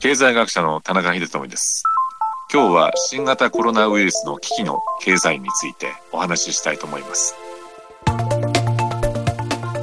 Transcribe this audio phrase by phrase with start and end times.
[0.00, 1.82] 経済学者の田中秀智です。
[2.52, 7.34] 今日は新型コロナウイルスの危機の経済についてお話ししたいと思います。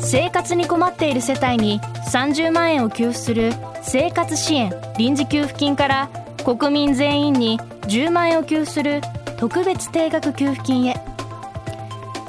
[0.00, 1.80] 生活に困っている世帯に
[2.12, 3.50] 30万円を給付する
[3.82, 6.08] 生活支援臨時給付金から
[6.44, 7.58] 国民全員に
[7.88, 9.00] 10万円を給付する
[9.36, 10.94] 特別定額給付金へ。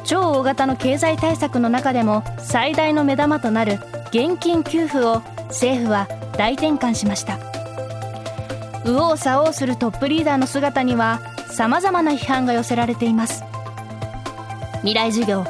[0.05, 3.73] 超大型の経済対策の中でも最大の目玉となる
[4.07, 7.54] 現金給付を政府は大転換しました。
[8.86, 13.44] 右往左往するトップリーダーの姿には様々な批判が寄せられています。
[14.81, 15.44] 未来授業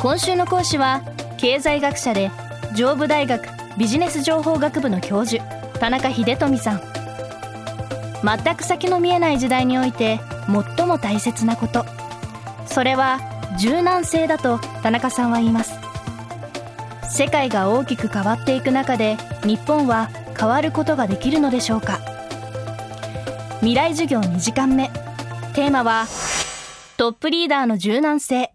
[0.00, 1.02] 今週の講師は
[1.38, 2.32] 経済学者で
[2.74, 3.46] 上武大学
[3.78, 5.44] ビジネス情報学部の教授
[5.78, 6.80] 田中秀富さん。
[8.22, 10.18] 全く先の見えない時代において
[10.76, 11.84] 最も大切なこと。
[12.66, 13.20] それは
[13.56, 15.78] 柔軟性だと田中さんは言います。
[17.08, 22.00] 世界が大きく変わっていく中で日本は変わることができるのでしょうか？
[23.60, 24.88] 未来授業2時間目。
[25.54, 26.06] テーマは
[26.96, 28.54] トップリーダーの柔軟性。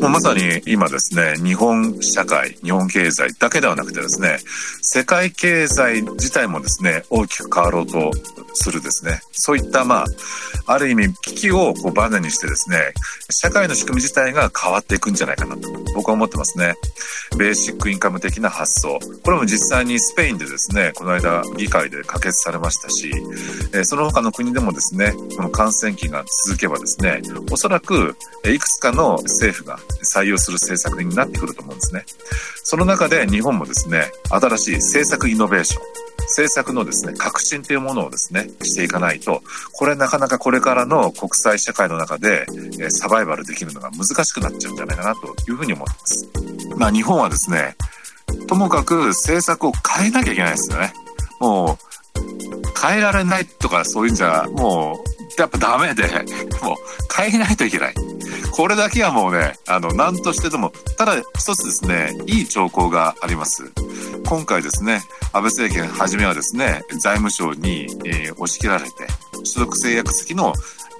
[0.00, 4.38] まさに今ですね、日本社会、日本経済だけではなくてですね、
[4.80, 8.12] 世界経済自体もですね、大きく変わろうと
[8.54, 10.06] するですね、そういったまあ、
[10.68, 12.92] ある意味危機をこうバネにしてですね、
[13.30, 16.74] 社会の仕組み自体が変わっていくんじゃないかなと僕は思ってますね。
[17.38, 18.98] ベーシックインカム的な発想。
[19.24, 23.10] これも実際にスペインでですね、この間議会で可決されましたし、
[23.84, 32.04] その他の国でもですね、この感染期が続けばですね、おそらくいくつかの政府が採用する政策になってくると思うんですね。
[32.62, 35.82] その中で日本もですね、新しい政策イノベーション、
[36.28, 42.46] 政策のですね、革新というものをですね、していかないと、これなかなかこれからの国際社会の中で、
[42.80, 46.28] えサバイバルできるのが難しくなっちゃうんじゃないかなというふうに思ってます。
[46.76, 47.76] まあ日本はですね、
[48.46, 50.92] ともかく政策を変えなきゃいけないですよね。
[51.40, 51.88] もう、
[52.80, 55.02] 変えられないとかそういうんじゃ、も
[55.38, 56.02] う、やっぱダメで、
[56.62, 56.76] もう
[57.14, 57.94] 変えないといけない。
[58.58, 63.70] これだけはもうね、あの、何としてでも、ただ一つですね、いい兆候があります。
[64.26, 65.00] 今回ですね、
[65.32, 69.06] 安倍政権初めはですね、財務省に、えー、押し切られて、
[69.44, 70.52] 所得制約付きの、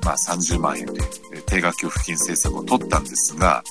[0.04, 1.00] まあ、30万円で
[1.46, 3.64] 定額給付金政策を取ったんですが、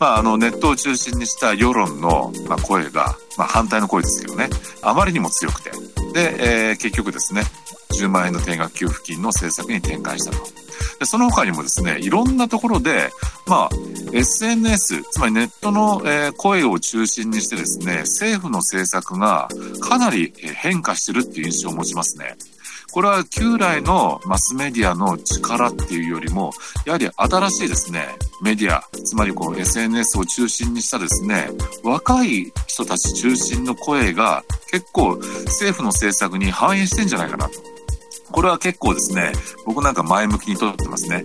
[0.00, 4.48] まあ、あの、ネットを中心にした世論の、まあ、声が、まあ、反対の声ですけどね、
[4.80, 5.72] あまりにも強くて、
[6.14, 7.42] で、えー、結局ですね、
[7.90, 10.66] 10万円の定額給付金の政策に転換したと。
[10.98, 13.10] でその他にもですね、いろんなところで、
[13.46, 13.70] まあ、
[14.12, 16.02] SNS、つまりネットの、
[16.36, 19.48] 声を中心にしてですね、政府の政策が
[19.80, 22.36] かなり変化してるっていう印象を持ちますね。
[22.92, 26.52] これは旧来のマスメディアの力っていうよりも、
[26.86, 28.08] やはり新しいですね、
[28.42, 31.50] メディア、つまりこう SNS を中心にしたですね、
[31.82, 37.75] 若い人たち中心の声が結構政府の政策に反映してんじゃないかなと。
[38.36, 39.32] これは結構ですね、
[39.64, 41.24] 僕なんか前向きにとってますね。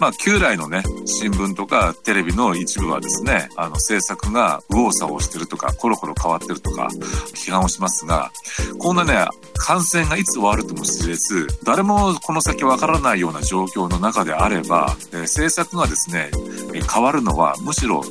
[0.00, 6.88] まあ、旧来のね、新聞とかテレビの一部はですね、あの、政策が右往左往してるとか、コロコロ変わってるとか、
[7.34, 8.32] 批判をしますが、
[8.78, 9.26] こんなね、
[9.56, 16.30] 感染がいつ終わるとも知れず、誰もこの先わからないような状況の中であれば、え政策がですね、
[16.72, 18.02] 変わるのはむしろ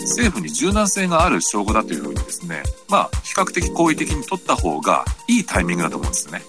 [0.00, 6.42] 政府に柔軟性がある証拠だというふうにですね、まあ、比較的好意的に取った方がいいタイミングだと思うんですね。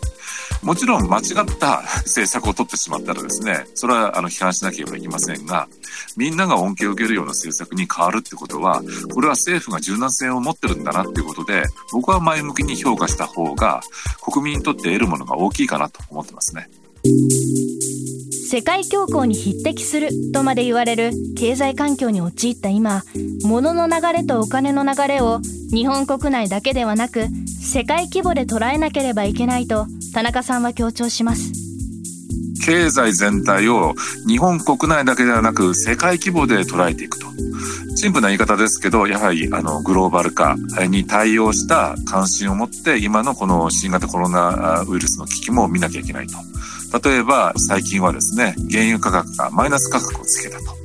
[0.67, 1.23] もちろん間違っ
[1.57, 5.69] た政策を取ってしまったらですね、それはあの批判しなければいけませんが、
[6.17, 8.83] みんなが恩恵を受けるような政策に変わるってことは、
[9.13, 11.63] これは政府が柔軟性を持ってるんだなっていうことで、
[11.94, 13.79] 僕は前向きに評価した方が、
[14.22, 16.69] 国民にとって得るものが大きいかなと思ってますね。
[18.49, 23.03] 世界恐慌に匹敵するとまで言われる経済環境に陥った今、
[23.44, 25.39] 物の流れとお金の流れを
[25.72, 27.28] 日本国内だけではなく
[27.61, 29.85] 世界規模で捉えなければいけないと
[30.17, 31.51] 田中さんは強調します。
[32.66, 33.94] 経済全体を
[34.28, 37.28] 日本国内だけではなく世界規模で捉えていくと。
[37.95, 40.55] シンプルな言い方ですけど、やはりあのグローバル化
[40.89, 46.37] に対応した関心を持って今のこの新型コロナウイルスの危機も見なきゃいけないと。
[47.08, 50.78] 例えば最近はですね、原油価格がマイナス価格をつけたと。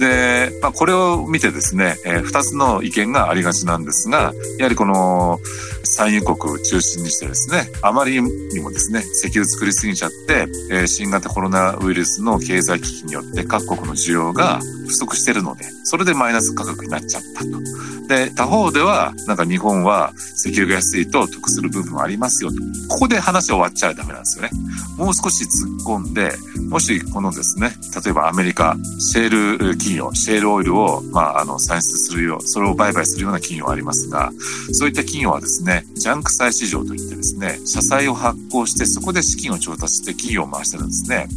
[0.00, 5.38] で、まあ、これを見てですね、えー、2つの意見がありがちなんですが、やはりこの
[5.86, 18.06] 産油国を中心にしてですね、あまりにもですね、石油作りすぎちゃって、えー、新型コロナウイルスの経済危機によって各国の需要が不足してるので、それでマイナス価格になっちゃったと。
[18.08, 22.56] で、他方では、なんか日本は石油が安いと得する部分もありますよと。
[22.88, 24.50] ここで話終わっちゃダメなんですよね。
[24.96, 26.32] もう少し突っ込んで、
[26.68, 27.72] もしこのですね、
[28.04, 34.30] 例えばアメリカ、シェール企業、シェールオイルを、まあ、あの、産出するよう、それを売買するような企業ありますが、
[34.72, 41.28] そういった企業はですね、ジャンク債市場といってですね、社債を発行してそこで資金を調達して企業を回してるんですね。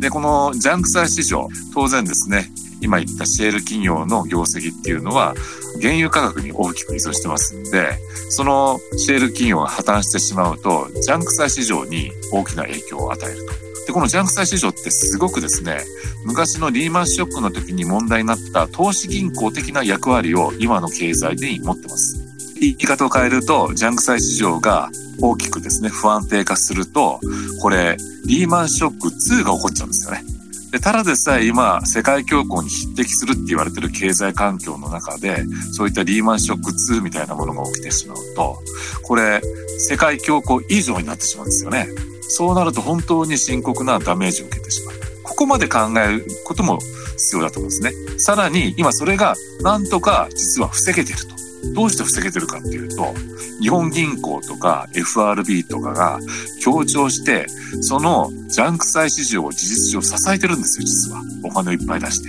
[0.00, 5.34] で、このジャンク債市場、当然ですね、今言ったシェール企業の業績っていうのは、
[5.80, 7.98] 原油価格に大きく依存してますんで、
[8.28, 13.86] そのシェール企業が破綻してしまうと、ジャンク債市場に大きな影響を与えると。
[13.86, 15.78] で、このジャンク債市場ってすごくですね、
[16.24, 22.21] 昔のリーマンショックの時に問題になった投資銀行的な役割を今の経済で持ってます。
[22.70, 27.20] 言い方を変えると、ジャンク債市場が大きくですね、不安定化すると、
[27.60, 30.24] これ、リーマンショック2が起こっちゃうんですよね。
[30.70, 38.62] で、ただでさえ今、世界恐慌に匹敵するって言われてる経済環境の中で、そういったリーマンショック2みたいなものが起きてしまうと、
[39.02, 39.42] これ、
[39.78, 41.88] 世界恐慌以上になってしまうんですよね。
[42.28, 44.94] そうなると本当に深刻なダメージを受けてしまう。
[45.22, 46.78] ここまで考えることも
[47.16, 48.18] 必要だと思うんですね。
[48.18, 51.41] さらに、今それがなんとか実は防げていると。
[51.74, 53.14] どうして防げてるかっていうと、
[53.60, 56.18] 日本銀行とか FRB とかが
[56.60, 57.46] 協調して、
[57.80, 61.22] そのジャンク債市場を事実上支えてるんですよ、実は。
[61.44, 62.28] お金をいっぱい出して。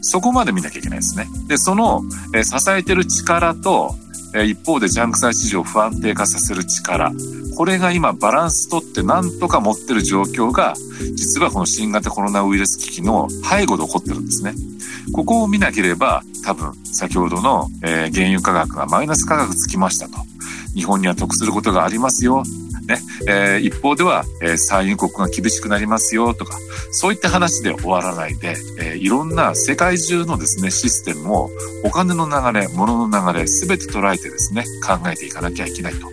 [0.00, 1.26] そこまで見なきゃいけないですね。
[1.48, 2.02] で、その、
[2.34, 3.96] え支えてる力と、
[4.34, 7.12] え一方でジャンク債市場を不安定化させる力。
[7.56, 10.74] これが今バランス取ってなんとか持ってる状況が、
[11.14, 14.54] 実はこの新型コロナウイルス危機の背後で起こってるんですね。
[15.12, 20.18] ここを見なければ、多分、先ほどの、え、原油価格がマイナス価格つきましたと。
[20.74, 22.42] 日本には得することがありますよ。
[22.86, 23.00] ね。
[23.26, 26.58] えー、一方では、えー、産油国が厳しくなりますよとか、
[26.90, 31.50] そういった話で終わらないで、えー、いろんな世界中のですね、システムを
[31.84, 36.08] お金の流れ、物の流れ、すべて捉えてですね、考えていかなきゃいけないと。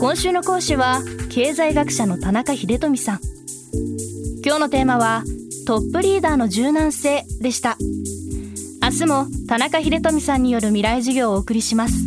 [0.00, 3.20] 今週の講師は、経済学者の田中秀富さん。
[4.44, 5.24] 今日のテーマは、
[5.66, 7.78] トップリーダーの柔軟性でした。
[8.82, 12.03] 明日も田中秀富さんによる未来授業をお送りします。